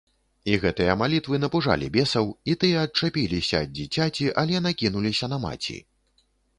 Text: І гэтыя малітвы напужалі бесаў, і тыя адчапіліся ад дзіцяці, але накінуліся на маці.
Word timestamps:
І 0.53 0.53
гэтыя 0.61 0.95
малітвы 1.01 1.39
напужалі 1.43 1.91
бесаў, 1.99 2.33
і 2.53 2.57
тыя 2.65 2.81
адчапіліся 2.87 3.63
ад 3.69 3.75
дзіцяці, 3.77 4.35
але 4.45 4.67
накінуліся 4.71 5.33
на 5.35 5.45
маці. 5.49 5.83